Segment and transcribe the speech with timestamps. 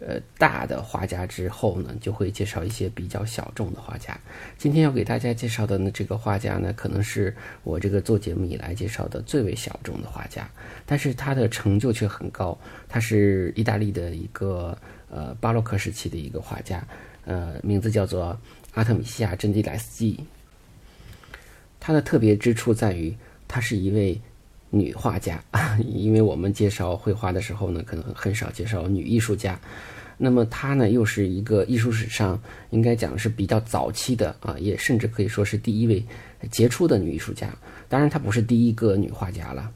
[0.00, 4.18] 呃，大的画家之后呢，就会介绍一些比较小众的画家。
[4.56, 10.50] 今天要给大家介绍的呢，这个画家呢，可能是我这个做节目以来介绍的最为小众的画家，
[10.86, 12.58] 但是他的成就却很高。
[12.88, 14.76] 他是意大利的一个
[15.10, 16.82] 呃巴洛克时期的一个画家，
[17.26, 18.38] 呃，名字叫做
[18.72, 20.18] 阿特米西亚·珍蒂莱斯基。
[21.78, 23.14] 他的特别之处在于，
[23.46, 24.20] 他是一位
[24.70, 25.42] 女画家，
[25.84, 29.60] 因为我们介绍绘画的时候呢，可能很少介绍女艺术家。
[30.22, 36.04] 那么她呢，又是一个艺术史上应该讲是比较早期的啊，也甚至可以说是第一位
[36.50, 37.48] 杰出的女艺术家。
[37.88, 39.72] 当然，她不是第一个女画家了，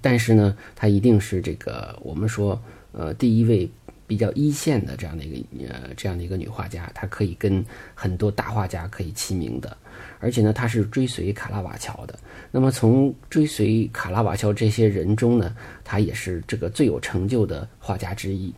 [0.00, 3.68] 但是呢，她一定是这个我们说呃第一位
[4.06, 6.92] 比较一线的这样的一个呃这样的一个女画家。
[6.94, 7.64] 她可以跟
[7.94, 9.74] 很多大画家可以齐名的，
[10.22, 12.16] 而且呢，他是追随卡拉瓦乔的。
[12.52, 18.54] 那么从追随卡拉瓦乔这些人中呢，他也是这个最有成就的画家之一。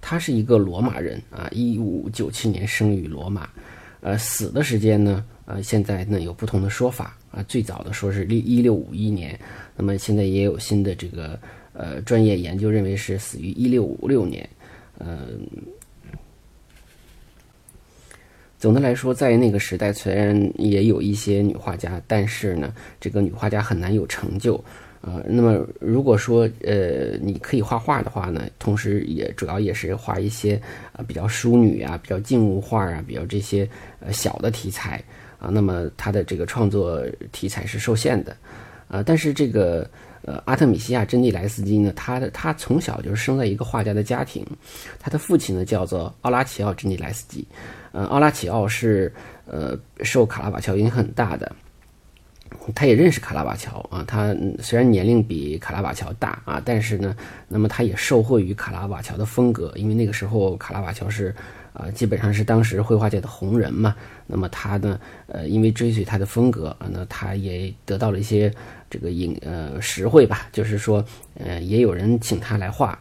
[0.00, 3.50] 他是一个罗马人啊，一五九七年生于罗马，
[4.00, 7.42] 呃，死的时间呢，呃，现在呢有不同的说法啊。
[7.48, 9.38] 最早的说是六一六五一年，
[9.76, 11.38] 那么现在也有新的这个
[11.72, 14.48] 呃专业研究认为是死于一六五六年。
[15.00, 15.46] 嗯，
[18.58, 24.62] 总的来说，在那个时代虽然也有一些女画家，但是呢，这个女画家很难有成就。
[25.00, 30.60] 呃，那么如果说呃你可以画画的话呢，同时也主要也是画一些
[30.92, 33.66] 啊比较淑女啊、比较静物画啊、比较这些
[34.00, 35.00] 呃小的题材
[35.38, 37.00] 啊，那么他的这个创作
[37.30, 38.36] 题材是受限的
[38.88, 39.00] 啊。
[39.00, 39.88] 但是这个
[40.28, 44.44] 呃阿特米西亚·珍蒂莱斯基呢，他的他从小就是生在一个画家的家庭，
[44.98, 47.46] 他的父亲呢叫做奥拉齐奥·珍蒂莱斯基，
[47.92, 49.10] 嗯，奥拉齐奥是
[49.46, 51.50] 呃受卡拉瓦乔影响很大的。
[52.74, 57.16] 他也认识卡拉瓦乔啊，他虽然年龄比卡拉瓦乔大啊，但是呢，
[57.46, 61.34] 那么他也受惠于卡拉瓦乔的风格，因为那个时候卡拉瓦乔是
[61.72, 63.94] 啊，基本上是当时绘画界的红人嘛。
[64.26, 68.52] 那么他呢，呃，因为追随他的风格啊，那他也得到了一些
[68.90, 71.04] 这个影呃实惠吧，就是说，
[71.34, 72.98] 呃，也有人请他来画。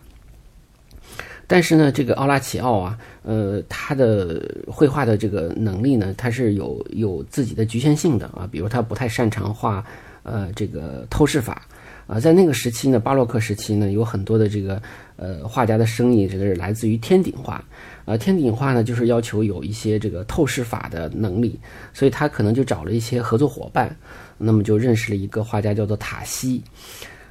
[1.50, 8.46] 但是呢，这个奥拉齐奥啊，呃，他的绘画的这个能力呢，他是有有自己的局限性的啊。
[8.52, 9.82] 比如他不太擅长画，
[10.24, 11.66] 呃，这个透视法
[12.06, 12.20] 啊。
[12.20, 14.82] 在那个时期呢，巴洛克时期呢，有很多的这个
[15.16, 17.64] 呃画家的生意，这个是来自于天顶画
[18.04, 18.18] 啊。
[18.18, 21.58] 天顶画呢，就是要求有一些这个透视法的能力，
[21.94, 23.96] 所以他可能就找了一些合作伙伴，
[24.38, 26.62] 那么就认识了一个画家叫做塔西。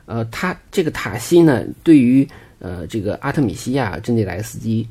[0.06, 2.26] 呃，他这个塔西呢，对于
[2.58, 4.86] 呃，这个阿特米西亚·珍蒂莱斯基，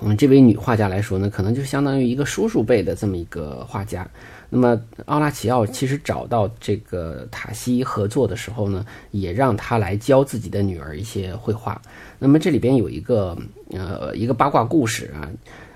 [0.00, 4.08] 嗯，这位女画家来说呢，可能就相当于一个叔叔辈的这么一个画家。
[4.50, 11.80] 那么奥拉齐奥其实找到这个塔西合作的时候呢，也让他来教自己的女儿一些绘画。
[12.20, 13.36] 那么这里边有一个
[13.70, 15.28] 呃一个八卦故事啊，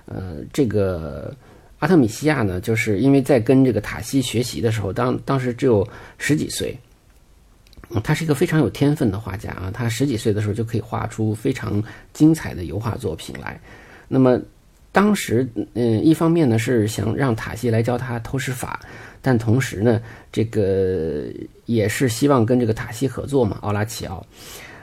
[0.07, 1.35] 呃，这个
[1.79, 5.87] 阿特米西亚呢，就是因为在跟这个塔西学习的时候，当当时只有
[6.19, 6.77] 十几岁。
[8.05, 13.59] 他是一个非常有天分的画家啊，他十几岁的时候就可以画出非常精彩的油画作品来。
[14.09, 14.39] 那么
[14.93, 18.79] 当时，嗯，一方面呢是想让塔西来教他透视法，
[19.23, 21.29] 但同时呢，这个
[21.65, 24.23] 也是希望跟这个塔西合作嘛，奥拉齐奥。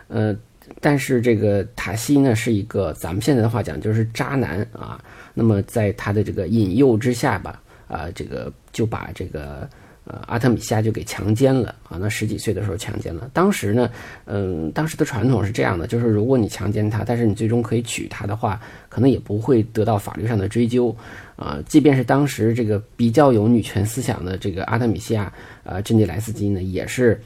[0.08, 0.36] 呃，
[0.82, 5.00] 但是这个塔西呢是一个咱们现在的话讲就是渣男啊。
[5.36, 9.70] 那么在他的这个引诱之下吧，啊，这个就把这个。
[10.08, 11.98] 呃，阿特米西亚就给强奸了啊！
[12.00, 13.28] 那十几岁的时候强奸了。
[13.34, 13.90] 当时呢，
[14.26, 20.96] 嗯，当时的传统是这样的，就是如果你强奸他，但是你最终可以娶她的话，可能也不会得到法律上的追究
[21.36, 21.58] 啊。
[21.68, 25.34] 即便是当时这个比较有女权思想的这个阿特米西亚，
[25.64, 27.20] 呃，珍妮莱斯基呢，也是，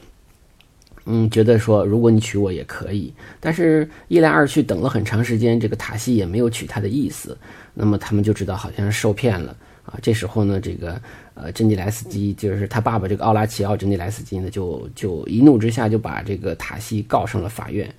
[1.06, 3.12] 嗯，觉得说如果你娶我也可以。
[3.38, 7.36] 但是，一来二去，等了很长时间，这个塔西也没有娶她的意思，
[7.74, 9.56] 那么他们就知道好像是受骗了。
[9.86, 11.00] 啊，这时候呢，这个
[11.34, 17.92] 呃，珍妮莱斯基就是他爸爸这个奥拉齐奥·珍妮莱斯基呢，就就一怒之下就把这个塔西告上了法院。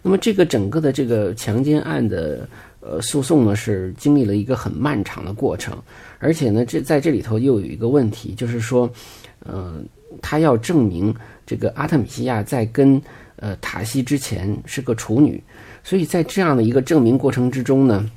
[0.00, 2.48] 那么这个整个的这个强奸案的
[2.80, 5.76] 呃诉讼呢，是经历了一个很漫长的过程，
[6.18, 8.88] 而且呢，这在这里头又有一个问题，就是说，
[9.44, 9.84] 嗯，
[10.22, 11.14] 他要证明
[11.46, 13.00] 这个阿特米西亚在跟
[13.36, 15.42] 呃塔西之前是个处女。
[15.82, 18.10] 所以在这样的一个证明过程之中呢，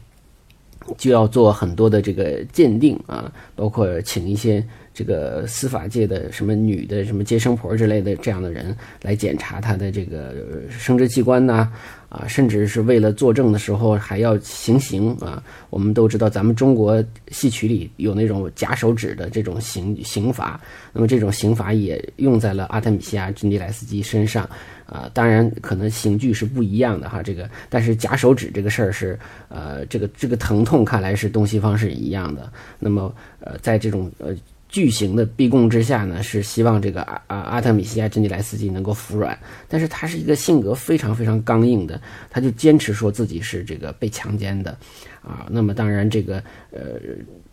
[0.98, 4.66] 就要做很多的这个鉴定啊，包括请一些。
[4.98, 10.34] 这个司法界的什么女的什么接生婆之类的这样的人来检查她的这个
[10.72, 11.72] 生殖器官呐，
[12.10, 15.44] 啊，甚至是为了作证的时候还要行刑啊。
[15.70, 20.60] 我们都知道，咱们中国戏曲里有那种夹手指的这种刑刑罚，
[20.92, 24.50] 那么这种刑罚也用在了阿特米西亚·珍妮莱斯基身上
[24.88, 25.08] 啊。
[25.14, 32.52] 当然，可能刑具是不一样的哈，这个但是夹手指这个事儿是呃，这个这个疼痛看来是东西方是一样的。
[32.80, 34.36] 那么呃，在这种呃。
[34.70, 39.38] 巨型的逼供之下呢，是希望这个阿阿阿特米西亚·珍妮莱斯基能够服软，
[39.68, 42.00] 但是他是一个性格非常非常刚硬的，
[42.30, 44.78] 他就坚持说自己是这个被强奸的，
[45.22, 47.00] 啊，那么当然这个呃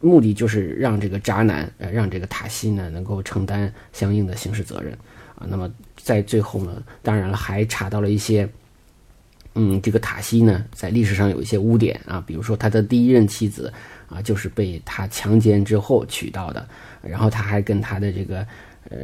[0.00, 4.92] 目的就是让这个渣男呃让这个塔西呢能够承担相应的刑事责任，
[5.36, 8.48] 啊，那么在最后呢，当然了还查到了一些，
[9.54, 13.72] 嗯，这个塔西呢在历史上有一些污点啊，比如说他的第一任妻子
[14.14, 16.66] 啊就是被他强奸之后娶到的。
[17.02, 18.46] 然后他还跟他的这个，
[18.88, 18.98] 呃，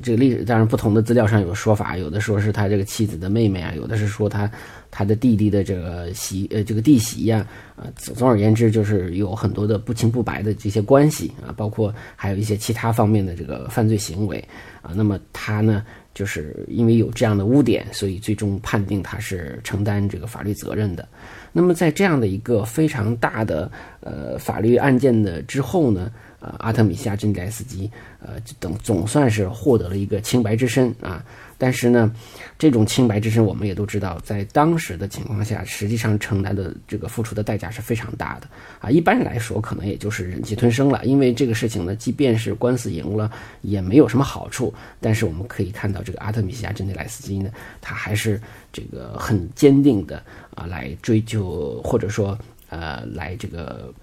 [0.00, 4.48] 这个历史当然不同的资料上有说法，有的说是他这个妻子的妹妹啊，有的是说他
[4.88, 7.44] 他的弟弟的这个媳呃这个弟媳呀，
[7.74, 14.38] 啊，总而言之就是有很多的不清不白的这些关系啊，包括还有一些其他方面的这个犯罪行为
[14.80, 14.92] 啊。
[14.94, 21.08] 那么他呢，就是因为有这样的污点，所以最终判定他是承担这个法律责任的。
[21.56, 23.70] 那么在这样的一个非常大的
[24.00, 26.10] 呃法律案件的之后呢？
[26.44, 31.24] 呃，阿特米西亚·珍妮莱斯基，呃，等总算是获得了一个清白之身啊。
[31.56, 32.12] 但是呢，
[32.58, 38.48] 这种清白之身，我们也都知道，在当时的情况下，实际上承担的这个付出的代价是非常大的
[38.78, 38.90] 啊。
[38.90, 43.30] 一般来说，可能也就是忍气吞声了，因为这个事情呢，即便是官司赢了，
[43.62, 44.74] 也没有什么好处。
[45.00, 47.50] 但是我们可以看到，这个阿特米西亚·珍妮莱斯基呢，
[47.80, 48.38] 他还是
[48.70, 50.22] 这个很坚定的
[50.54, 52.36] 啊，来追究或者说
[52.68, 53.94] 呃，来这个。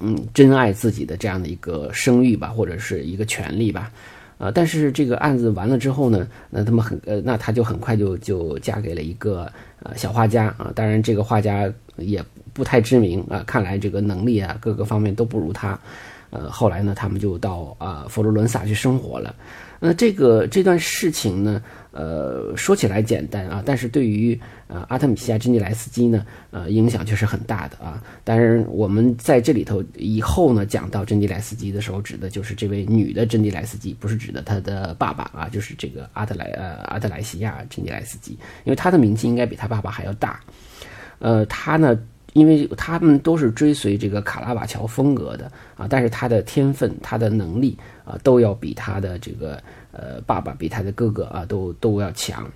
[0.00, 3.90] 嗯，珍爱自己的这样的一个声誉吧，或者是一个权利吧，
[4.38, 9.50] 呃，但是这个案子完了之后呢，那他们很呃，那他就很快就就嫁给了一个
[9.82, 15.78] 呃小画家啊，当然这个画家也不太知名啊，看来这个能力啊各个方面都不如他，
[16.30, 19.34] 呃，后来呢，他们就到啊佛罗伦萨去生活了，
[19.80, 21.60] 那这个这段事情呢。
[21.98, 28.00] 呃，说起来简单啊，但是对于呃阿特米西亚·珍妮莱斯基呢，呃，影响却是很大的啊。
[28.22, 40.38] 当然，我们在这里头以后呢讲到珍妮莱斯基的时候，指的就是这位女的珍妮莱斯基，不是指的她的爸爸啊，就是这个阿特莱呃阿特莱西亚·珍妮莱斯基，因为她的名气应该比她爸爸还要大。
[41.18, 41.98] 呃，她呢，
[42.38, 49.60] 因为他们都是追随这个卡拉瓦乔风格的啊，但是他的天分、他的能力啊，都要比他的这个。
[49.90, 52.48] 呃，爸爸比他的哥哥啊都都要强。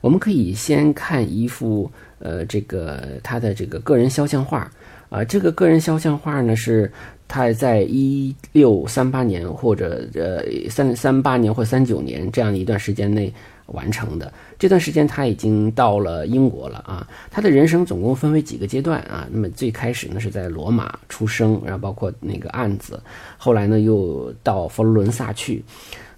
[0.00, 1.90] 我们可以先看一幅
[2.20, 4.70] 呃，这个他的这个个人肖像画
[5.10, 6.90] 啊，这个个人肖像画呢是
[7.28, 10.40] 他在一六三八年或者呃
[10.70, 13.30] 三三八年或三九年这样一段时间内。
[13.66, 17.06] 完成的这段时间，他已经到了英国了啊。
[17.30, 19.26] 他的人生总共分为几个阶段啊？
[19.30, 23.00] 那么最开始呢是在罗马出生，然后包括那个案子，
[23.36, 25.62] 后来呢又到佛罗伦萨去。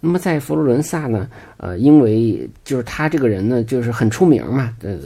[0.01, 4.97] 那么在佛罗伦萨呢，呃，因为就是他这个人呢就是很出名嘛，呃，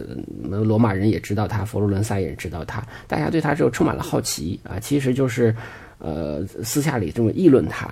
[0.62, 4.78] 罗马人也知道他，佛罗伦萨也知道他，大家对他就充满了好奇啊。
[4.78, 5.54] 其实就是
[5.98, 7.88] 呃私下里这么议论他。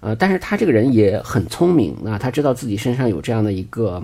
[0.00, 4.02] 呃，但是他这个人也很聪明啊，他知道自己身上有这样的一个，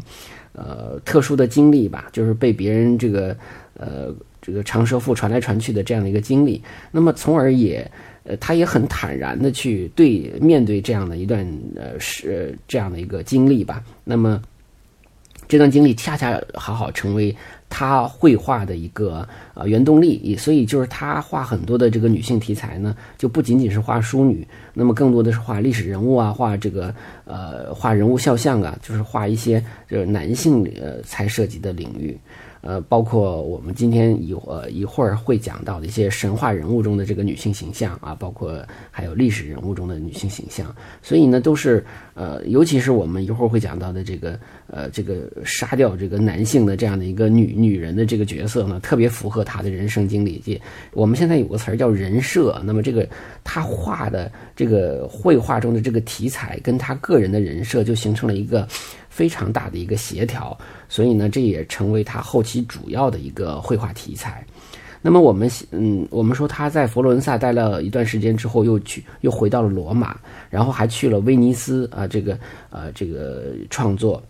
[0.53, 3.37] 呃，特殊的经历吧，就是被别人这个，
[3.79, 6.63] 呃，这个长舌妇传来传去的这样的一个经历。
[6.91, 7.89] 那么，从而也，
[8.25, 11.47] 呃，他也很坦然的去对面对这样的一段，
[11.77, 13.83] 呃，是这样的一个经历吧。
[14.05, 14.43] 那么，
[15.53, 17.37] 这段经历恰恰好好成为。
[17.75, 26.95] 他绘画的一个呃原动力，所以就是他画很多的这个女性题材呢，就不仅仅是画淑女，那么更多的是画历史人物啊，画这个
[27.25, 32.15] 呃画人物肖像啊，就是画一些就是男性呃才涉及的领域。
[32.63, 44.39] 呃，包括我们今天一呃一会儿会讲到的一些神话人物中的这个女性形象啊，包括还有历史人物中的女性形象，所以呢，都是呃，尤其是我们一会儿会讲到的这个
[44.69, 50.41] 呃这个杀掉这个男性的这样的一个女女人的这个角色呢，特别符合她的人生经历。
[50.93, 53.07] 我们现在有个词儿叫人设，那么这个
[53.43, 58.69] 他画的这个绘画中的这个题材，跟他个人的人设就形成了一个。
[59.13, 60.57] 非常大的一个协调，
[60.89, 64.43] 所以呢，这也成为他后期主要的一个绘画题材。
[65.03, 70.17] 那么我们嗯，我们说他在佛罗伦萨待了一段时间之后，又去又回到了罗马，
[70.49, 72.39] 然后还去了威尼斯啊，这个
[72.71, 74.23] 呃这个创作。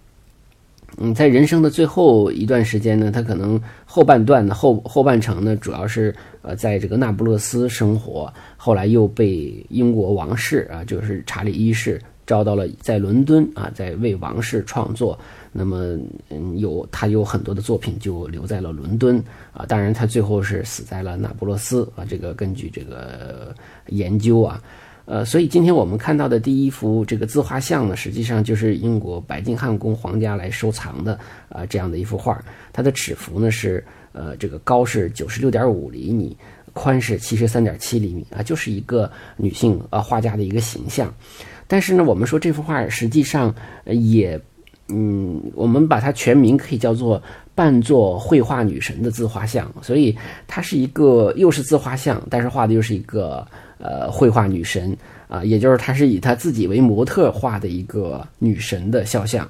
[0.98, 15.18] 嗯，在人生的最后一段时间呢，他可能后半段的后后半程呢，主要是呃在这个那不勒斯生活，后来又被英国王室啊，就是查理一世招到了在伦敦啊，在为王室创作。
[15.52, 15.98] 那么，
[16.30, 22.04] 嗯，有他有很多的作品就留在了伦敦啊，当然他最后是死在了那不勒斯啊。
[22.08, 23.54] 这个根据这个
[23.88, 24.62] 研究啊。
[25.04, 32.42] 呃，所以今天我们看到的第一幅这个自画像呢，实际上就是英国白金汉宫皇家来收藏的啊，这样的一幅画。
[32.72, 36.36] 它的尺幅呢是呃，这个高是九十六点五厘米，
[36.72, 41.12] 宽是七十三点七厘米啊，就是一个女性啊画家的一个形象。
[41.66, 43.54] 但是呢，我们说这幅画实际上
[43.86, 44.40] 也，
[44.88, 47.22] 嗯，我们把它全名可以叫做
[47.54, 49.70] 扮作绘画女神的自画像。
[49.82, 50.16] 所以
[50.46, 53.46] 它是一个又是自画像，但是画的又是一个。
[53.84, 59.44] 呃，绘画女神啊，也就是她是以她自己为模特画的一个女神的肖像，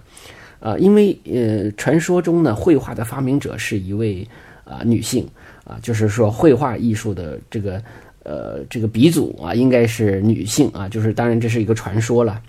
[0.58, 4.26] 啊，因为呃，传说中呢，绘画的发明者是一位
[4.64, 5.28] 啊女性
[5.64, 7.82] 啊，就是说绘画艺术的这个
[8.24, 12.40] 呃这个鼻祖啊，应该是女性啊，就是当然这是一个传说了，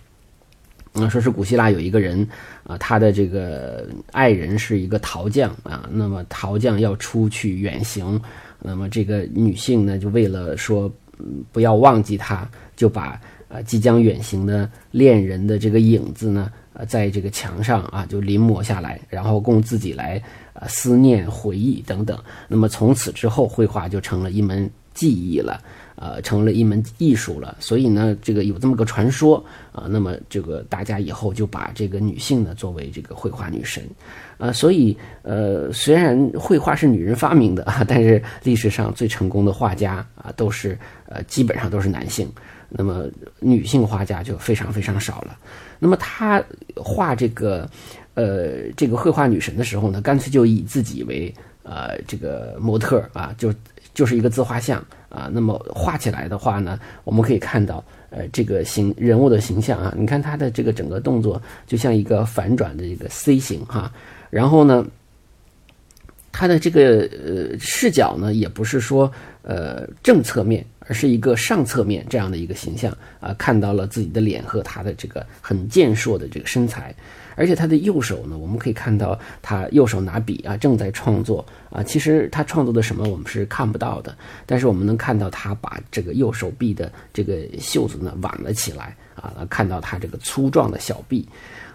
[0.94, 2.28] 啊，说是古希腊有一个人
[2.64, 8.22] 啊，他的这个爱人是一个陶匠啊，那么陶匠要出去远行，
[8.60, 10.92] 那么这个女性呢，就为了说。
[11.52, 16.52] 不要忘记他，就把呃即将远行的恋人的这个影子呢，
[16.88, 20.22] 在这个墙上啊就临摹下来，然后供自己来
[20.54, 22.20] 呃思念、回忆等等。
[22.48, 25.62] 那么从此之后，绘画就成了一门技艺了，
[25.96, 27.56] 呃，成了一门艺术了。
[27.60, 33.84] 所以呢，这个有这么个传说啊，那么这个大家以后就把这个女性呢作为这个绘画女神。
[34.38, 42.30] 啊，所以呃，虽然绘画是女人发明的啊， 但是历史上最成功的画家啊，都是呃，基本上都是男性。
[42.76, 43.06] 那么
[43.40, 45.38] 女性画家就非常非常少了。
[45.78, 46.44] 那么她
[46.76, 47.70] 画这个
[48.16, 51.32] 呃这个绘画女神的时候呢，干脆就以自己为
[51.62, 53.54] 呃这个模特啊，就
[53.94, 55.30] 就是一个自画像啊。
[55.32, 63.92] 那么画起来的话呢，我们可以看到呃这个形人物的形象啊，你看他的这个整个动作就像一个反转的一个 C 型哈。
[64.30, 64.86] 然后呢，
[66.32, 69.12] 他的这个呃视角呢，也不是说
[69.44, 76.96] 呃正侧面，而是一个上侧面这样的一个形象啊，看到了自己的脸和他的这个很健硕的这个身材，
[77.36, 81.82] 而且他的右手呢，我们可以看到他右手拿笔啊，正在创作啊。
[81.84, 91.28] 其实他创作的什么我们是看不到的，但是我们能看到他把这个右手臂的这个袖子呢挽了起来啊，看到他这个粗壮的小臂。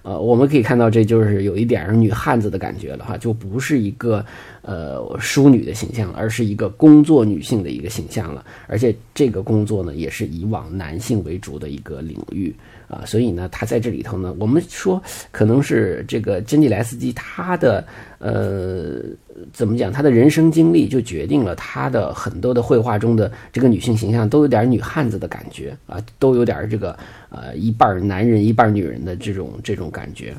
[0.08, 4.24] 呃，我们可以看到，这就是有一点女汉子的感觉了哈，就不是一个
[4.62, 8.42] 呃淑女的形象，而是一个工作女性的一个形象了。
[8.68, 12.54] 而且这个工作呢，也是以往男性为主的一个领域
[12.88, 17.86] 啊，所以呢，她在这里头呢，我们说可能是这个珍妮莱斯基他的
[18.18, 19.02] 呃。
[19.52, 19.92] 怎么讲？
[19.92, 26.96] 他的人生经历就决定了他的很多的绘画中的这个女性形象都有点女汉子的感觉啊，都有点这个
[27.30, 30.34] 呃一半男人一半女人的这种这种感觉。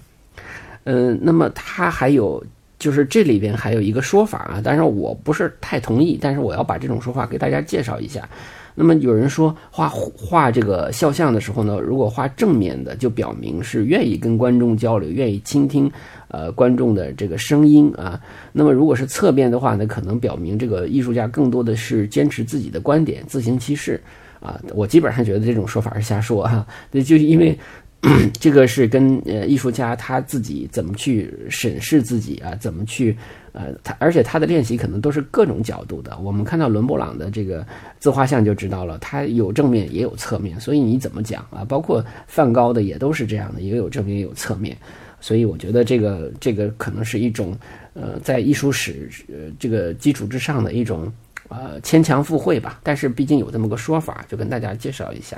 [0.85, 2.43] 嗯，那么他还有
[2.79, 8.27] 就是这里边还有一个说法啊，当然我不是太同意，但是我要把这种说法给大家介绍一下。
[8.75, 15.91] 那么有人说画画这个肖像的时候呢，如果画正面的，就表明是愿意跟观众交流，愿意倾听。
[16.31, 18.21] 呃，观众的这个声音啊，
[18.53, 23.99] 那么如果是侧面的话呢，可能表明这个艺术家更多的是坚持自己的观点，自行其事
[24.39, 24.61] 啊。
[24.75, 27.57] 我基本上觉得这种说法是瞎说哈，那，就因为
[28.39, 33.17] 这个是跟呃艺术家他自己怎么去审视自己啊，怎么去
[33.51, 36.17] 呃他，而且他的练习可能都是各种角度的。
[36.19, 37.65] 我们看到伦勃朗的这个
[37.99, 41.65] 自画像就知道了，他有正面也有侧面，所以你怎么讲啊？
[41.67, 44.77] 包括梵高的也都是这样的，也有正面也有侧面。
[45.19, 47.53] 所以我觉得这个这个可能是一种，
[47.93, 51.11] 呃，在艺术史呃这个基础之上的一种
[51.49, 52.79] 呃牵强附会吧。
[52.81, 55.37] 但是毕竟有这么个说法，就跟大家介绍一下。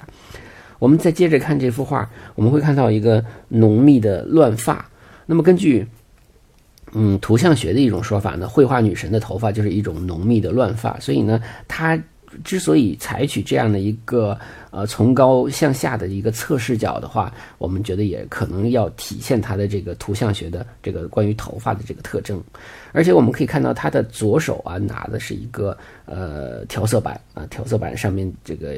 [0.82, 4.90] 我们再接着看这幅画，我们会看到一个浓密的乱发。
[5.28, 5.86] 那么根据
[6.94, 11.00] 嗯图像学的一种说法呢，绘画女神的头发就是一种浓密的乱发。
[11.00, 12.02] 所以呢，她
[12.44, 14.38] 之所以采取这样的一个。
[14.74, 22.42] 呃，从高向下的一个侧视角的话，我们觉得也可能要体现它的这个图像学的这个关于头发的这个特征，
[22.94, 28.78] 而且我们可以看到他的左手啊拿的是一个呃调色板啊，调色板上面这个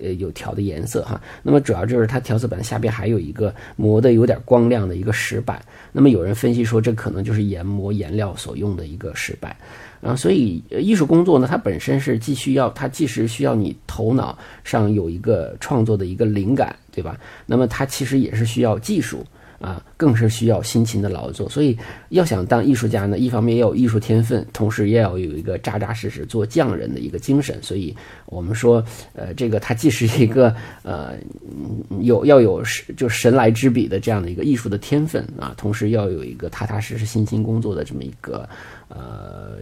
[0.00, 5.62] 呃有调的颜色哈，那么主要就是它调色板下边还有一个磨的有点光亮的一个石板，
[5.92, 9.54] 那么有人分析说这可能就是研磨颜料所用的一个石板。
[10.02, 17.18] 啊，所以艺术工作呢，它本身是既需要它，既是需要你头脑上有一个创作的一个灵感，对吧？
[17.46, 19.24] 那么它其实也是需要技术
[19.66, 21.48] 啊，更是需要辛勤的劳作。
[21.48, 21.76] 所以，
[22.10, 27.60] 要想当艺术家呢，一方面要有艺术天分，同时也要有一个扎扎实实做匠人的一个精神。
[27.60, 27.92] 所以，
[28.26, 28.80] 我们说，
[29.14, 30.54] 呃，这个他既是一个
[30.84, 31.14] 呃
[32.00, 32.62] 有要有
[32.96, 38.48] 就神来之笔的这样的一个艺术的天分啊，同时要有一个踏踏实实辛勤工作的这么一个
[38.86, 39.56] 呃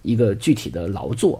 [0.00, 1.38] 一个具体的劳作。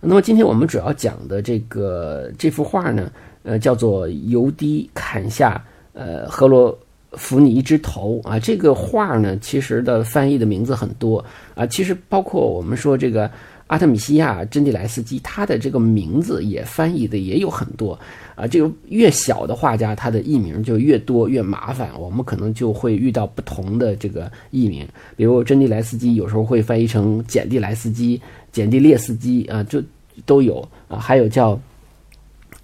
[0.00, 5.62] 那么，今天我们主要讲的这个这幅画呢，呃，叫做《油滴砍下》。
[5.96, 6.76] 呃，赫罗
[7.16, 11.66] 扶你一只头啊，这个画呢，其实的翻译的名字很多啊。
[11.66, 13.30] 其实包括我们说这个
[13.66, 17.98] 阿特米西亚真蒂莱斯基，他的这个名字也翻译的也有很多
[18.34, 18.46] 啊。
[18.46, 24.86] 这个越小的画家，他的艺名就越多越麻烦，我们可能就会遇到不同的这个艺名。
[25.16, 28.20] 比如真蒂莱斯基有时候会翻译成简蒂莱斯基、
[28.52, 29.82] 简蒂列斯基啊，就
[30.26, 30.98] 都有啊。
[30.98, 31.58] 还有叫。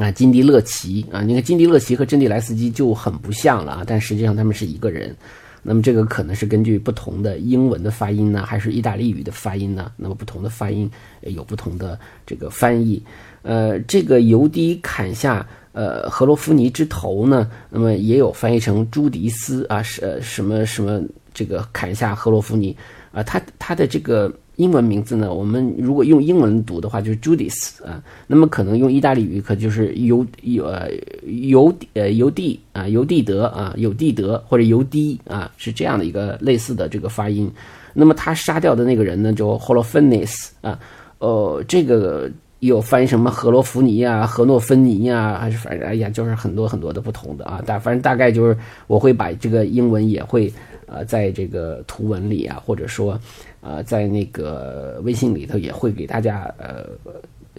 [0.00, 5.14] 啊，金迪勒奇啊，你看金迪勒奇和真蒂莱斯基就很不像了啊，但实际上他们是一个人。
[5.62, 9.92] 那么这个可能是根据不同的英文的发音呢，还是意大利语的发音呢？
[9.98, 10.90] 那么不同的发音
[11.20, 13.02] 有不同的这个翻译。
[13.42, 21.02] 呃，这个尤迪砍下呃荷罗夫尼之头呢，那么也有翻译成朱迪斯啊，是什么什么
[21.34, 22.74] 这个砍下荷罗夫尼
[23.12, 24.32] 啊，他他的这个。
[24.60, 25.32] 英文名字呢？
[25.32, 28.02] 我们如果用英文读的话，就是 Judith 啊。
[28.26, 30.90] 那么可能用意大利语，可就是尤尤呃
[31.24, 37.50] 尤呃尤蒂啊尤蒂德啊尤蒂德或者尤迪啊，是这样的一个类似的这个发音。
[37.94, 40.78] 那么他杀掉的那个人呢，就 Holofenis 啊，
[41.18, 47.62] 呃，这个有翻译什么荷罗弗尼啊、荷诺芬尼啊，还是反正哎呀，就是很多很多的不同的啊。
[47.64, 48.54] 大反正大概就是
[48.86, 50.52] 我会把这个英文也会
[50.90, 53.18] 呃在这个图文里啊，或者说。
[53.62, 56.86] 呃，在那个微信里头也会给大家呃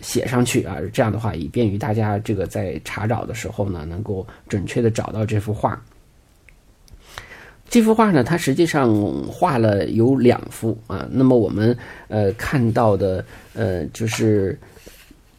[0.02, 5.80] 写上去啊，这样的话以便于大家这个在查找的时候呢，能够准确的找到这幅画。
[7.70, 8.92] 这幅画呢，它实际上
[9.28, 11.08] 画了有两幅啊。
[11.12, 13.24] 那么我们呃看到的
[13.54, 14.58] 呃就是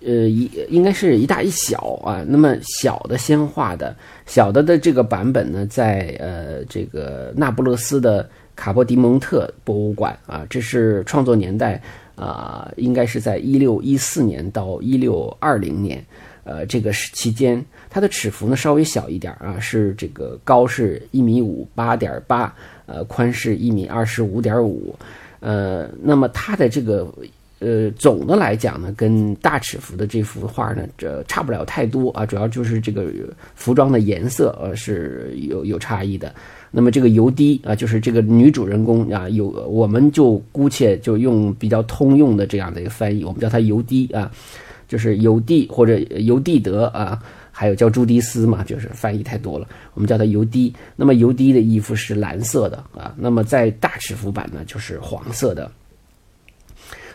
[0.05, 2.25] 呃一应该是一大一小啊。
[2.27, 8.29] 那么小的先画的小的的这个版本呢，在呃这个那不勒斯的。
[8.55, 11.81] 卡波迪蒙特博物馆啊，这是创作年代
[12.15, 16.05] 啊，应该是在一六一四年到一六二零年，
[16.45, 24.95] 呃，这个时期间，它的尺幅呢稍微小一点啊，是这个高是一米五八点八，呃，宽是一米二十五点五，
[25.41, 27.11] 呃，那么它的这个
[27.63, 33.07] 呃，总的来讲呢，跟大尺幅的这幅画呢，这差不了太多啊，主要就是这个
[33.55, 36.35] 服装的颜色呃是有有差异的。
[36.73, 44.29] 那么这个油滴啊，就是这个女主人公啊，有我们就姑且就用比较通用的这样的一个翻译，我们叫它油滴啊，
[44.89, 47.23] 就是油蒂或者油蒂德啊，
[47.53, 50.75] 还有叫朱迪斯嘛，就是翻译太多了，我们叫它油滴。
[50.97, 55.71] 那么油滴的衣服是蓝色的啊，那么在大尺幅版呢就是黄色的。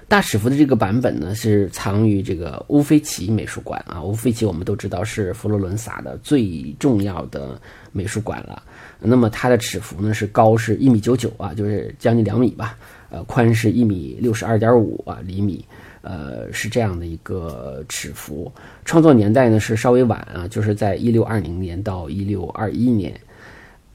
[0.10, 7.60] 大尺幅的这个版本呢是藏于这个乌菲齐美术馆啊，乌菲齐我们都知道是佛罗伦萨的最重要的
[7.92, 8.64] 美术馆了。
[9.00, 12.78] 那么它的尺幅呢是高是一米九九啊，就是将近两米吧，
[13.10, 15.66] 呃，宽是一米六十二点五啊厘米，
[16.02, 18.50] 呃，是这样的一个尺幅。
[18.86, 23.14] 创作年代呢是稍微晚啊，就是在一六二零年到一六二一年。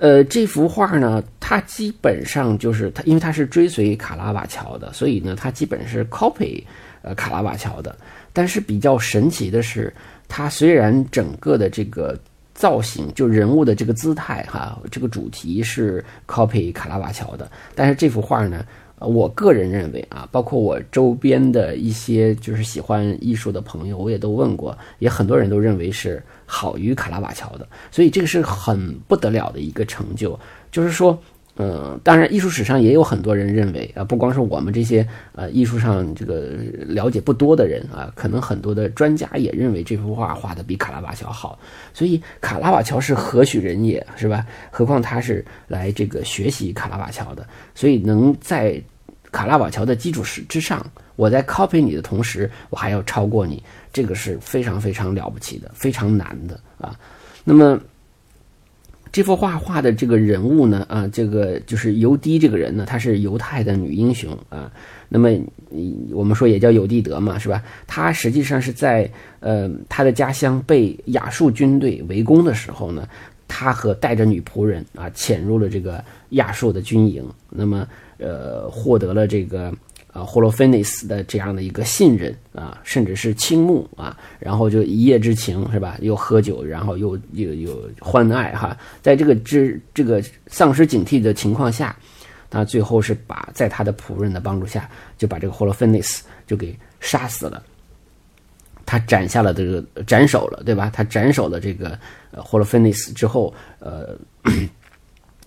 [0.02, 6.64] 呃，这幅画呢，它基本上就是它，因为它是追随卡拉瓦乔的，所以呢，它基本是 copy
[7.02, 7.96] 呃卡拉瓦乔的。
[8.32, 9.94] 但是比较神奇的是，
[10.26, 12.18] 它虽然整个的这个。
[12.54, 18.64] 造型就人物的这个姿态哈，这个主题是 copy 卡拉瓦乔的，但是这幅画呢，
[18.98, 30.38] 我个人认为啊，包括我周边的一些就是喜欢艺术的朋友，我也都问过，也很多人都认为是好于卡拉瓦乔的，所以这个是很不得了的一个成就，
[30.70, 31.18] 就是说。
[31.56, 41.58] 嗯，当然，艺术史上也有很多人认为啊，不光是我们这些呃艺术上这个了解不多的人啊，可能很多的专家也认为这幅画画的比卡拉瓦乔好。
[41.92, 44.46] 所以卡拉瓦乔是何许人也，是吧？
[44.70, 48.82] 何况他是来这个学习卡拉瓦乔的，所以能在
[49.30, 50.84] 卡拉瓦乔的基础之上，
[51.16, 56.98] 我在 copy 你的同时，我还要超过你，这个是非常非常了不起的，非常难的啊。
[57.44, 57.80] 那么。
[59.14, 64.72] 这幅画画的这个人物呢，啊，这个就是尤迪这个人呢，她是犹太的女英雄啊。
[65.10, 65.28] 那么，
[66.12, 67.62] 我们说也叫尤蒂德嘛，是吧？
[67.86, 73.06] 她实际上是在呃她的家乡被亚述军队围攻的时候呢，
[73.48, 79.74] 她和带着女仆人啊潜入了这个亚述的军营，那么呃获得了这个
[80.12, 85.96] 啊霍洛菲尼斯的这样的一个信任啊，甚至是倾慕啊，然后就一夜之情是吧？
[86.00, 91.96] 又喝酒，然后又又又欢爱哈，在这个之这个丧失警惕的情况下，
[92.50, 97.62] 他最后是把在他的仆人的帮助下，就把这个霍洛菲尼斯就给杀死了。
[98.84, 100.90] 他斩下了这个斩首了，对吧？
[100.92, 101.98] 他斩首了这个
[102.32, 104.14] 呃霍洛菲尼斯之后，呃。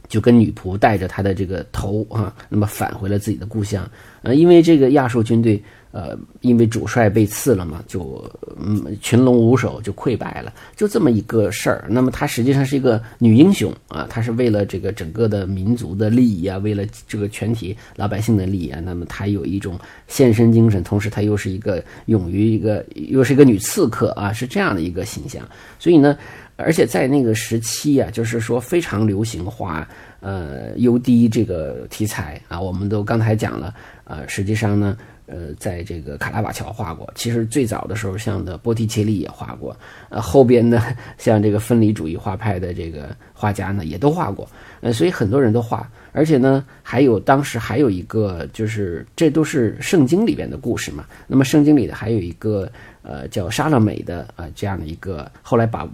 [0.07, 3.89] 就跟女仆带着他的这个头啊，那么返回了自己的故乡。
[4.21, 8.27] 呃，因为这个亚述军队，呃，因为主帅被刺了嘛，就
[8.59, 11.85] 嗯群龙无首，就溃败了，就这么一个事儿。
[11.87, 25.47] 那么她实际上是一个女英雄啊，她是为了这个整个的民族的利益啊，为了这个全体老百姓的利益啊，那么她有一种献身精神，同时她又是一个勇于一个，又是一个女刺客啊，是这样的一个形象。
[25.79, 26.17] 所以呢。
[26.57, 29.85] 而且在那个时期啊，就是说非常流行画
[30.21, 33.73] 呃 U D 这个题材啊，我们都刚才讲了，
[34.05, 39.75] 呃，实际上呢，呃，在这个卡拉瓦乔画过，其实最早的时候像的波提切利也画过，
[40.07, 40.81] 呃，后边呢
[41.17, 55.85] 像这个分离主义画派的这个画家呢也都画过，呃，所以很多人都画，而且呢还有当时还有一个就是这都是圣经里边的故事嘛，那么圣经里的还有一个呃叫沙勒美的呃这样的一个后来把。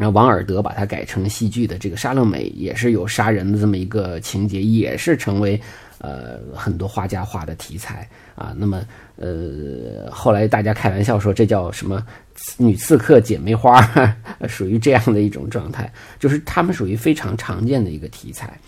[0.00, 5.60] 然后王尔德把它改成戏剧的这个沙乐美也是有杀人的这么一个情节，也是成为
[5.98, 8.54] 呃很多画家画的题材啊。
[8.56, 8.82] 那么
[9.16, 12.02] 呃后来大家开玩笑说这叫什么
[12.56, 13.78] 女刺客姐妹花，
[14.48, 18.58] 属于这样的一种状态，就是他们属于非常常见的一个题材。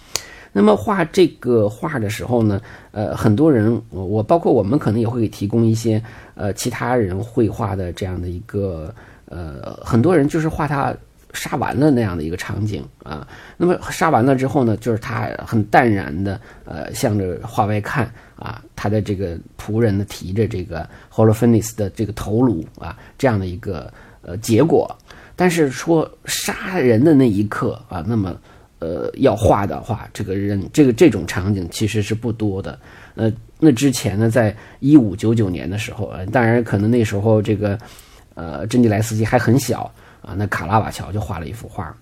[0.52, 6.02] 那么画这个画的时候呢，呃很多人我包括我们可能也会提供一些
[6.34, 10.94] 呃其他人绘画的这样的一个呃很多人就是画他。
[11.32, 18.04] 杀完了那样的一个场景啊，那么杀完了之后呢，就是他很淡然的，呃，向着画外看
[18.36, 24.94] 啊，他的这个仆人呢提着这个 Holofernes 的这个头颅啊，这样的一个呃结果。
[25.34, 28.36] 但是说杀人的那一刻啊，那么
[28.78, 32.78] 呃要画的话，这个人这个这种场景其实是不多的。
[33.14, 37.78] 呃，那之前呢，在一五九九年的时候，呃，当然可能那时候这个
[38.34, 39.90] 呃珍妮莱斯基还很小。
[40.22, 41.94] 啊，那卡拉瓦乔就画了一幅画，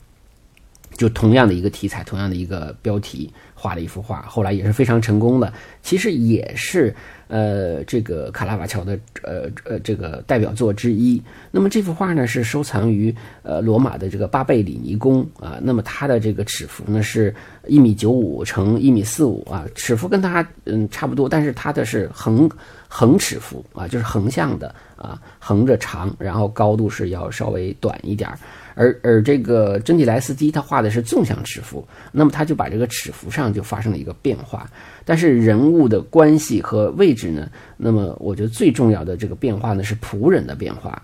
[1.00, 5.50] 就同样的一个题材，同样的一个标题，画了一幅画，后来也是非常成功的。
[5.80, 6.94] 其实也是
[7.28, 11.22] 呃，这个卡拉瓦乔的呃呃这个代表作之一。
[11.50, 15.58] 那么这幅画呢，是收藏于呃罗马的这个巴贝里尼宫啊。
[15.62, 17.34] 那么它的这个尺幅呢是
[17.66, 22.46] 一米九五乘一米四五啊，尺幅跟它嗯差不多，但是它的是横。
[22.92, 28.36] 横尺幅啊，就是横向的啊，横着长，然后高度是要稍微短一点儿。
[28.80, 34.66] 而而这个真蒂莱斯基他画的是纵向尺幅，那么他就把这个尺幅上就发生了一个变化。
[35.04, 41.02] 但是人物的关系和位置呢，那么我觉得最重要的这个变化呢是仆人的变化。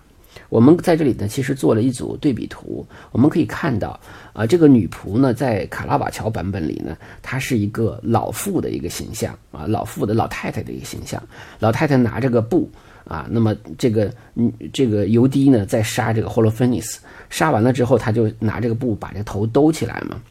[0.49, 3.99] 我们在这里呢，其实做了一组对比图，我们可以看到，
[4.33, 11.21] 啊，这个女仆呢，在卡拉瓦乔版本里呢，她是一个老妇的一个形象，啊，老妇的老太太的一个形象，
[11.59, 12.69] 老太太拿着个布，
[13.07, 20.21] 啊，那么这个，嗯，这个尤迪呢，在杀这个霍洛芬尼斯，杀完了之后，他就拿这个布把这头兜起来嘛，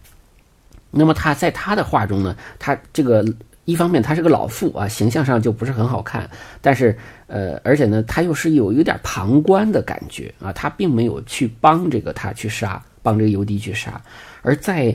[0.90, 3.24] 那么他在他的画中呢，他这个。
[3.66, 6.30] 一方面，他是个老妇啊，形象上就不是很好看。
[6.60, 14.00] 但是，呃，而且呢，他又是有有点旁观的感觉啊，他并没有去帮这个他去杀，帮这个尤迪去杀。
[14.42, 14.94] 而在，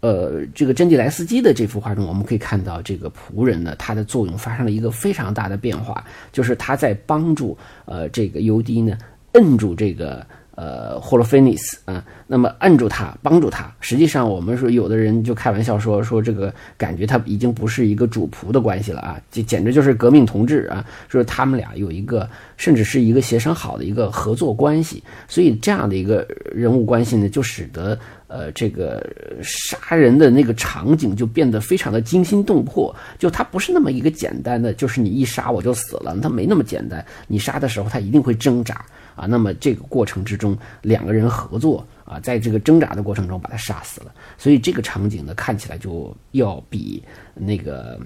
[0.00, 8.96] 呃，这个真蒂莱斯基的这幅画中，我们可以看到这个仆人呢，他的作用发生了一个非常大的变化，就是他在帮助呃这个尤迪呢
[9.32, 10.24] 摁住这个。
[10.60, 13.72] 呃，霍洛菲尼斯啊，那么摁住他，帮助他。
[13.78, 20.84] 实际上，我们说有的人就开玩笑说说这个感觉他已经不是一个主仆的关系了啊，这简直就是革命同志啊。
[21.08, 27.96] 说他们俩有一个甚至是一个协商好的一个合作关系，所以这样的一个人物关系呢，就使得
[28.28, 29.04] 呃这个
[29.42, 32.94] 杀人的那个场景就变得非常的惊心动魄。
[33.18, 37.04] 就它不是那么一个简单的，就是你一杀我就死了，它没那么简单。
[37.26, 38.84] 你杀的时候，他一定会挣扎。
[39.16, 47.02] 啊，那么这个过程之中，两个人合作啊，在这个挣扎的过程中把他杀死了，所以这个场景呢，看起来就要比
[47.34, 47.98] 那个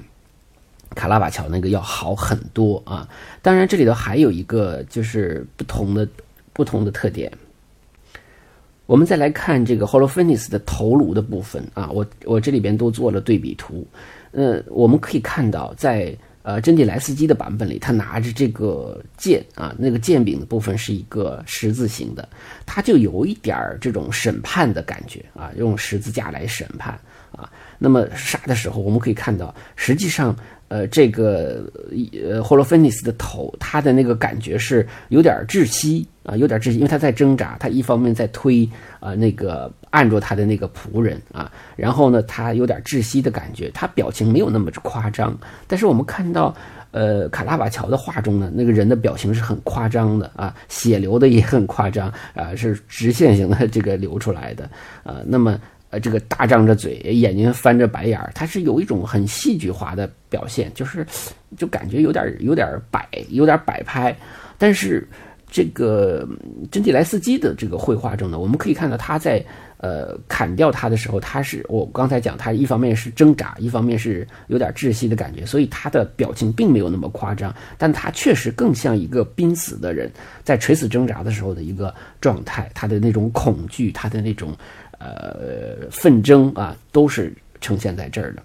[0.95, 3.07] 卡拉瓦乔那个要好很多啊。
[3.43, 6.09] 当然，这里头还有一个就是不同的
[6.55, 7.31] 不同的特点。
[8.87, 13.87] 我们再来看这个 Holofernes 的头颅的部分啊，我我这里边都做了对比图，
[14.33, 16.17] 呃，我们可以看到在。
[16.45, 22.29] 呃，真蒂莱斯基的版本里，他拿着这个剑啊，那个剑柄的部分是一个十字形的，
[22.67, 26.99] 他就有一点儿这种审判的感觉啊，用十字架来审判
[27.31, 27.49] 啊。
[27.79, 30.35] 那么杀的时候，我们可以看到，实际上，
[30.73, 31.71] 呃，这个
[32.27, 38.67] 呃，霍洛芬尼斯的头，他的那个感觉是有点窒息啊，有点窒息，因为他在挣扎，他一方面在推
[38.99, 46.57] 啊那个按住他的那个仆人啊，然后呢，他有点窒息的感觉，他表情没有那么夸张，但是我们看到
[46.91, 54.65] 呃卡拉瓦乔的画中呢，那个人的表情是很夸张的啊，血流的也很夸张啊，是直线型的这个流出来的
[55.05, 55.61] 啊，那么。
[55.93, 61.07] 呃，这个大张着嘴，眼睛翻着白眼儿，他是有一种很戏剧化的表现，就是
[61.55, 64.17] 就感觉有点有点摆，有点摆拍。
[64.57, 65.07] 但是
[65.51, 66.27] 这个
[66.71, 69.45] 真蒂莱斯基的这个绘画中呢，我们可以看到他在
[69.77, 80.11] 呃砍掉他的时候，他是我刚才讲，他一方面是挣扎，一方面是有点窒息的感觉，所以他的表情并没有那么夸张，但他确实更像一个濒死的人
[80.43, 84.57] 在垂死挣扎的时候的一个状态，他的那种恐惧，他的那种。
[85.03, 88.43] 呃，纷争啊，都是呈现在这儿的，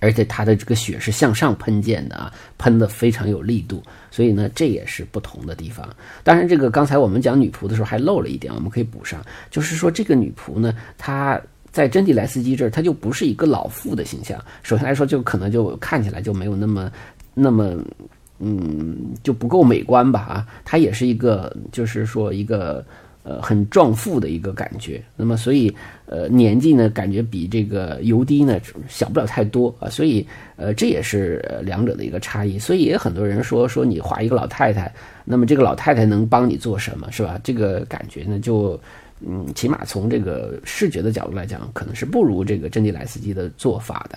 [0.00, 5.88] 而且他的这个血是向上喷溅的啊，喷的非常有力度，所以呢，这也是不同的地方。
[6.22, 11.40] 当然，这个刚才我们讲女仆的时候还漏了一点，我们可以补上，就是说这个女仆呢，她
[11.70, 14.38] 在真蒂莱斯基这儿，她就不是一个老妇的形象。
[14.62, 16.92] 首先来说，就可能就看起来就没有那么
[17.32, 17.76] 那么，
[18.40, 22.84] 嗯，就不够美观吧啊，她也是一个，就是说一个。
[23.28, 25.74] 呃，很壮富的一个感觉，那么所以，
[26.06, 28.56] 呃，年纪呢，感觉比这个尤迪呢
[28.88, 32.56] 小不了太多啊，所以，呃，这也是两者的一个差异。
[32.56, 37.36] 所以也很多人说说你画一个老太太，那么这个老太太能帮你做什么，是吧？
[37.42, 38.80] 这个感觉呢，就，
[39.26, 44.16] 嗯，起码从这个视觉的角度来讲，可能是不如这个珍妮莱斯基的做法的。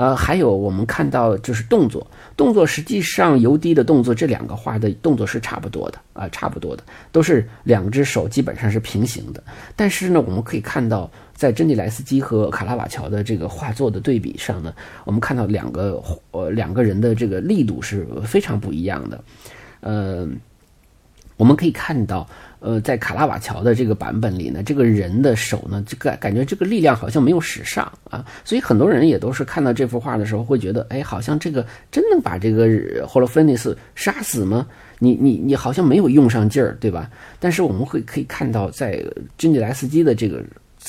[0.00, 6.82] 呃，还有我们看到就是动作，动作实际上尤迪的动作，这两个画的动作是差不多的啊，差不多的，
[7.12, 9.42] 都是两只手基本上是平行的。
[9.76, 14.72] 但是呢，我们可以看到，在珍妮莱斯基和卡拉瓦乔的这个画作的对比上呢，
[15.04, 19.22] 我们看到两个呃两个人的这个力度是非常不一样的。
[19.80, 20.26] 呃，
[21.40, 22.28] 我们可以看到。
[22.62, 32.68] 呃，在卡拉瓦乔的这个版本里呢，这个人的手呢，这个感觉这个力量好像没有使上啊，所以很多人也都是看到这幅画的时候会觉得，哎，好像这个真能把这个
[33.08, 34.66] 霍洛芬尼斯杀死吗？
[34.98, 37.10] 你你你好像没有用上劲儿，对吧？
[37.38, 39.02] 但是我们会可以看到，在
[39.38, 40.44] 珍妮莱斯基的这个。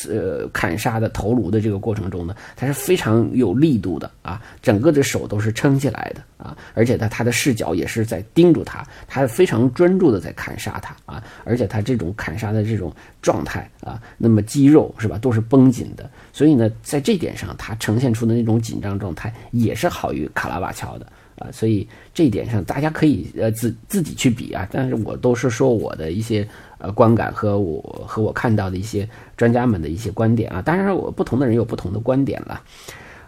[0.10, 21.06] 呃，砍杀的头颅的这个过程中呢，它是非常有力度的啊，整个的手都是撑起来的啊，而且他他的视角也是在盯住他，他非常专注的在砍杀他啊，而且他这种砍杀的这种状态啊，那么肌肉是吧，都是绷紧的，所以呢，在这点上，他呈现出的那种紧张状态也是好于卡拉瓦乔的
[21.38, 26.48] 啊，所以这一点上大家可以呃自自己去比啊，但是我都是说我的一些。
[26.82, 32.60] 呃，观感和我和我看到的一些专家们的一些观点啊，当然我不同的人有不同的观点了。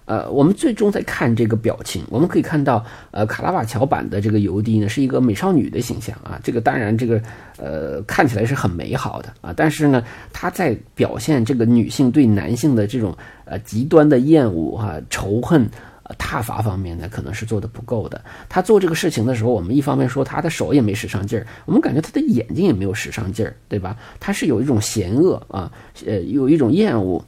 [0.06, 7.22] 呃，我们最终在看这个表情，我们可以看到，呃，卡拉瓦乔版的这个尤迪呢是一个美少女的形象啊，这个当然这个
[7.58, 15.70] 呃看起来是很美好的啊，但是呢，他在表现这个女性对男性的这种呃极端的厌恶哈仇恨。
[16.14, 18.22] 呃，踏伐方面呢，可能是做的不够的。
[18.48, 23.98] 他做这个事情的时候，我们一方面说他的手也没使上劲儿，我们感觉他的眼睛也没有使上劲儿，对吧？
[24.20, 25.72] 他是有一种嫌恶啊，
[26.06, 27.24] 呃，有一种厌恶。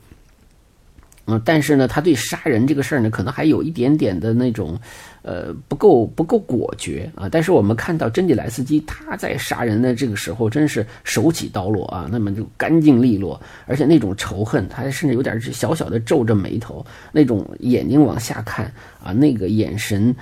[1.27, 4.79] 嗯，但是呢，他对杀人这个事儿呢，可能还有一点点的那种，
[5.23, 7.27] 呃，不够不够果决啊。
[7.27, 18.71] 但是我们看到珍妮莱斯基他在杀人的这个时候，真是手起刀落啊，那么就干净利落，而且那种仇恨，他甚至有点小小的皱着眉头，那种眼睛往下看
[19.03, 20.15] 啊，那个眼神，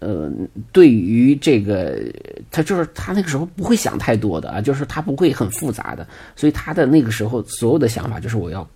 [0.00, 0.28] 呃，
[0.72, 2.02] 对于这个
[2.50, 8.68] 他就是他那个时候不会想太多的啊，就是他不会很复杂的，所以他的那个时候所有的想法就是我要。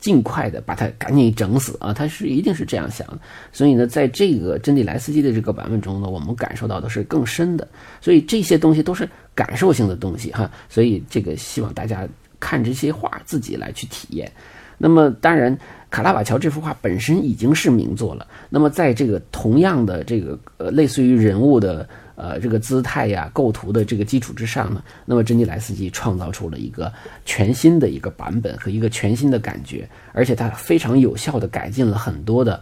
[0.00, 1.92] 尽快的把他赶紧整死啊！
[1.92, 3.18] 他是一定是这样想的，
[3.52, 7.66] 所以呢，在这个真蒂莱斯基的这个版本中呢，我们感受到的是更深的，
[8.00, 10.50] 所以这些东西都是感受性的东西哈。
[10.68, 12.08] 所以这个希望大家
[12.38, 14.30] 看这些画自己来去体验。
[14.76, 15.58] 那么当然，
[15.90, 18.26] 卡拉瓦乔这幅画本身已经是名作了。
[18.48, 21.88] 那么在这个同样的这个呃类似于人物的。
[22.20, 26.92] 呃，这个姿态呀、构图的这个基础之上呢，那么珍妮莱斯基创造出了一个
[27.24, 32.60] 全新的一个版本和一个全新的感觉，而且他非常有效的改进了很多的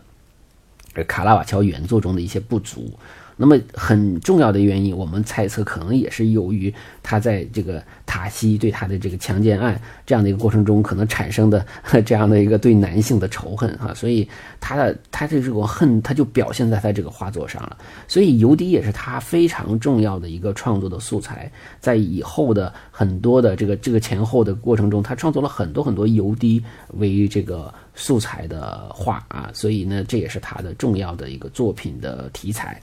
[1.09, 2.93] 卡拉瓦乔原作中的一些不足。
[3.37, 6.73] 那么很重要的原因，我们猜测可能也是由于
[7.03, 11.65] 他在这个塔西对他的这个强奸案这样的一个过程中，可能产生的
[12.07, 14.27] 这样的一个对男性的仇恨哈，所以
[14.59, 17.77] 他的他的这种恨，他就表现在他这个画作上了。
[18.09, 26.63] 所以尤迪也是他非常重要的一个创作的素材，在以后的很多的这个这个前后的过程中，他创作了很多很多尤迪
[26.95, 27.73] 为这个。
[27.99, 32.79] 素材的画啊，所以呢，这也是他的重要的一个作品的题材。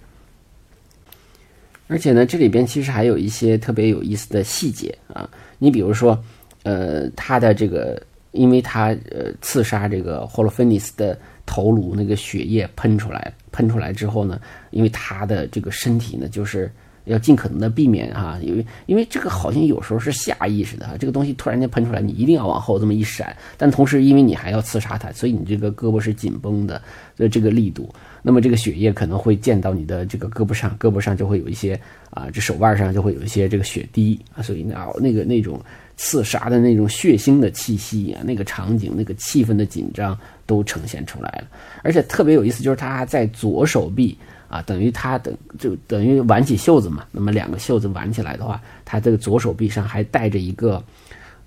[1.94, 5.30] 而且呢，这里边其实还有一些特别有意思的细节啊，
[5.60, 6.20] 你比如说，
[6.64, 8.02] 呃，他的这个，
[8.32, 16.72] 因为他呃刺杀这个霍洛芬尼斯的头颅，那个血液喷出来，喷出来之后呢，因为他的这个身体呢，就是。
[17.06, 26.82] 要尽可能的避免哈，因为因为这个好像有时候是下意识的哈，这个东西突然间喷出来，你一定要往后这么一闪，但同时因为你还要刺杀它，所以你这个胳膊是紧绷的
[27.18, 35.60] 所以这个力度，那么这个血液可能会溅到你的这个胳膊上，胳膊上就会有一些啊，这手腕上就会有一些这个血滴啊，所以那那个那种
[35.98, 41.48] 刺杀的那种血腥的气息啊，那个场景、那个气氛的紧张都呈现出来了，
[41.84, 44.18] 而且特别有意思，就是他在左手臂。
[44.54, 47.04] 啊，等于他等就等于挽起袖子嘛。
[47.12, 50.80] 那么两个袖子挽起来的话，他这个左手臂上还带着一个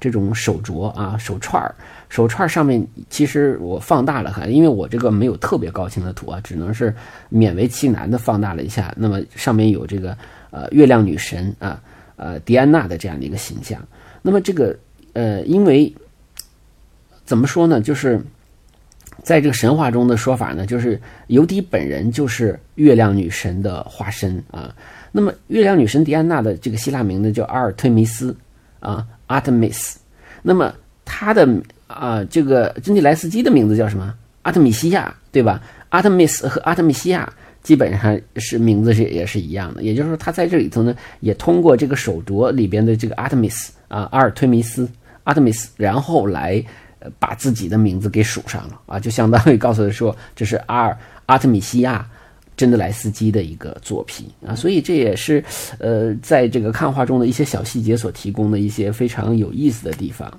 [0.01, 1.73] 这种手镯啊，手串儿。
[2.09, 6.93] 手串上面其实我放大了看，因为我这个没有特别高清的图啊，只能是
[7.31, 8.93] 勉为其难的放大了一下。
[8.97, 10.19] 那么上面有这个
[10.51, 11.81] 呃月亮女神啊，
[12.17, 13.81] 呃狄安娜的这样的一个形象。
[14.21, 14.77] 那么这个
[15.13, 15.95] 呃，因为
[17.25, 18.21] 怎么说呢，就是。
[19.27, 24.73] 在这个神话中的说法呢，就是尤迪本人就是月亮女神的化身啊。
[25.11, 28.33] 那么，月亮女神狄安娜的这个希腊名字叫阿尔忒弥斯
[28.79, 29.95] 啊，Artemis。
[30.43, 30.73] 那么，
[31.05, 31.45] 她的
[31.89, 34.15] 啊，这个珍妮莱斯基的名字叫什么？
[34.43, 35.61] 阿特米西亚，对吧
[35.91, 37.29] ？Artemis 和阿特米西亚
[37.65, 39.83] 基本上是名字是也是一样的。
[39.83, 44.89] 也就是说，他在这里头呢，也通过这个手镯里边的这个 Artemis 啊，阿尔忒弥斯
[45.25, 46.65] Artemis，然后来。
[47.19, 52.09] 把自己的名字给署上了啊，就相当于告诉他说这是阿尔阿特米西亚
[52.57, 55.45] 真德莱斯基的一个作品啊，所以这也是
[55.79, 60.33] 呃在这个看画中的一些小细节所提供的一些非常有意思的地方。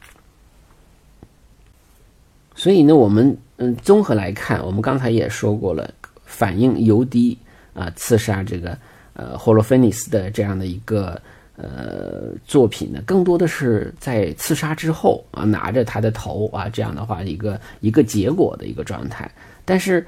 [2.56, 5.94] 所以呢，我们嗯综合来看，我们刚才也说过了，
[6.26, 7.38] 反映尤迪
[7.74, 8.78] 啊刺杀这个
[9.14, 11.22] 呃霍洛菲尼斯的这样的一个。
[11.58, 19.30] 呃，作品呢，更多的是在刺杀之后啊，拿着他的头啊，这样的话一个一个结果的一个状态。
[19.66, 20.06] 但是，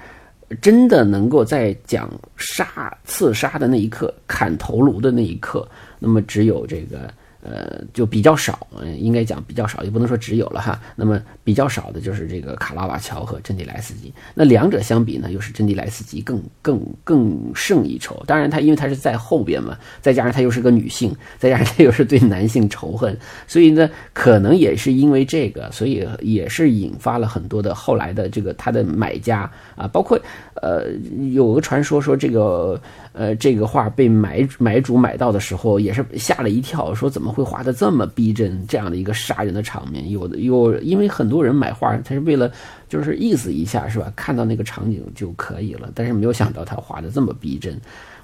[0.61, 5.67] 真的能够在讲杀刺杀的那一刻，砍头颅的那一刻，
[5.99, 7.11] 那么只有这个。
[7.41, 10.79] 呃，就比较少，嗯，应该讲比较少，也不能说只有了哈。
[10.95, 14.13] 那么比较少的就是这个卡拉瓦乔和珍蒂莱斯基。
[14.35, 18.21] 那两者相比呢，又是珍蒂莱斯基更更更胜一筹。
[18.27, 30.19] 当然，他因为他是在后边嘛，再加上他又是个女性，再加上他又是对男性仇恨，所以呢，可能也是因为这个，所以也是引发了很多的后来的这个他的买家啊，包括
[30.61, 30.91] 呃，
[31.31, 32.79] 有个传说说这个。
[33.11, 38.65] 呃，这个画被买买主买到的时候，也是吓了一跳，说怎么会画的这么逼真？
[38.67, 42.51] 这样的一个杀人的场面，有的有，因为很多人买画，他是为了
[42.87, 44.11] 就是意思一下，是吧？
[44.15, 47.79] 看到那个场景就可以了，但是没有想到他画的这么逼真，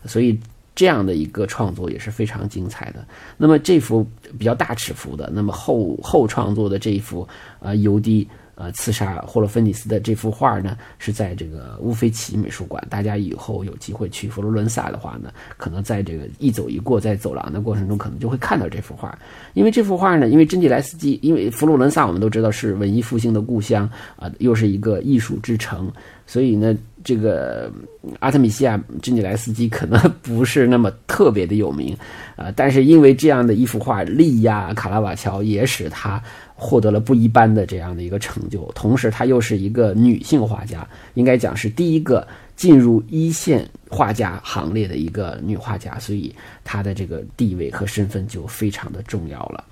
[0.05, 0.39] 所以
[0.73, 3.05] 这样的一个创作也是非常精彩的。
[3.37, 4.05] 那么这幅
[4.37, 7.27] 比较大尺幅的，那么后后创作的这一幅
[7.59, 8.27] 啊，尤迪。
[8.55, 12.81] 呃，刺杀霍洛芬尼斯的这幅画呢，是在这个乌菲齐美术馆。
[12.89, 19.17] 大家以后有机会去佛罗伦萨的话呢，可能在这个一走一过，在走廊的过程中，可能就会看到这幅画。
[19.53, 25.91] 因为这幅画呢，因为真蒂莱斯基，因为佛罗伦萨我们都知道是文艺复兴的故乡啊，又是一个艺术之城，
[26.25, 26.73] 所以呢，
[27.05, 27.71] 这个
[28.19, 31.95] 阿特米西亚真蒂莱斯基可能不是那么特别的有名
[32.35, 36.21] 啊，但是因为这样的一幅画力压卡拉瓦乔，也使他。
[36.57, 49.65] 获得了不一般的这样的一个成就，同时她又是一个女性画家，应该讲是第一个进入一线画家行列的一个女画家，所以她的这个地位和身份就非常的重要了。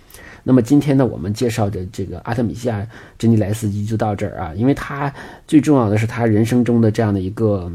[0.43, 2.79] 那么今天呢，我们介绍的这个阿特米西亚·
[3.17, 5.13] 珍妮莱斯基就到这儿啊，因为他
[5.47, 7.71] 最重要的是他人生中的这样的一个。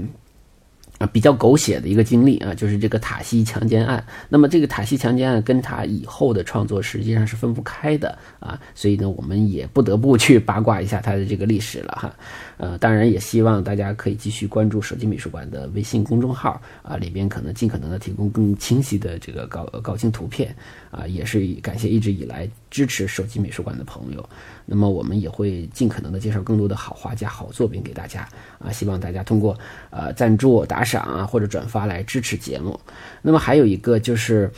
[0.99, 4.05] 啊，比较狗血的一个经历啊，就是这个塔西强奸案。
[4.29, 12.13] 那么这个塔西强奸案跟他以后的创作实际上是分不开的啊，所以呢，我们也不得不去八卦一下他的这个历史了哈。
[12.59, 20.55] 呃，当然也希望大家可以继续关注手机美术馆的微信公众号啊，里边可能尽可能的提供更清晰的这个高高清图片
[20.91, 24.29] 啊，也是感谢一直以来支持手机美术馆的朋友。
[24.67, 28.29] 那么我们也会尽可能的介绍更多的好画家、好作品给大家
[28.59, 28.71] 啊！
[28.71, 29.59] 希望大家通过
[29.91, 32.79] 呃赞助、打赏啊或者转发来支持节目。
[33.23, 34.51] 那么还有一个就是，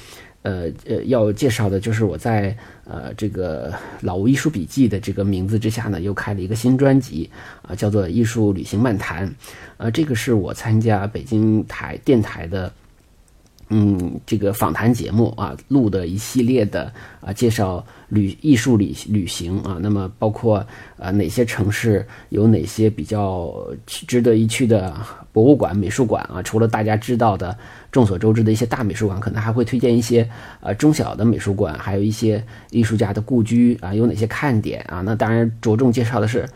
[0.43, 7.30] 呃呃要介绍的就是我在呃这个老吴艺术笔记的这个名字之下呢，又开了一个新专辑
[7.62, 9.28] 啊，叫做《艺术旅行漫谈》
[9.76, 12.72] 啊，这个是我参加北京台电台的。
[13.72, 20.66] 嗯，这个访谈节目啊，录的一系列的啊，介绍旅艺术旅旅行啊，那么包括
[20.99, 23.55] 啊哪些城市有哪些比较
[23.86, 24.93] 值得一去的
[25.32, 26.43] 博物馆、美术馆啊？
[26.43, 27.57] 除了大家知道的
[27.91, 30.28] 众所周知的一些大美术馆，可能还会推荐一些
[30.61, 35.01] 呃中小的美术馆，还有一些艺术家的故居啊，有哪些看点啊？
[35.01, 36.49] 那当然着重介绍的是。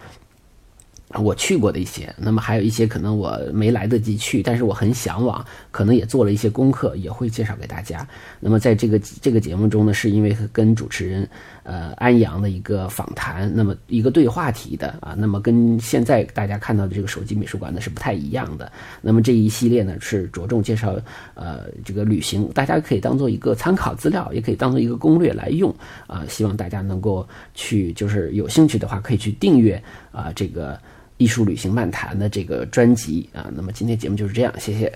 [1.23, 8.05] 我去过的一些，那么还有一些可能我没来得及去，但是我很向往，可能也做了一些功课，也会介绍给大家。
[8.41, 11.29] 那么在这个这个节目中呢，是因为跟主持人
[11.65, 18.71] 呃安阳的一个访谈，那么一个对话题的啊，那么跟现在大家看到的这个手机美术馆呢是不太一样的。
[19.03, 20.97] 那么这一系列呢是着重介绍
[21.35, 25.75] 呃这个旅行，大家可以当做一个参考资料，也可以当做一个攻略来用
[26.07, 26.25] 啊。
[26.29, 30.81] 希望大家能够去，就是有兴趣的话可以去订阅啊这个。
[31.17, 34.93] 艺术旅行漫谈的这个专辑啊，那么今天节目就是这样，谢谢。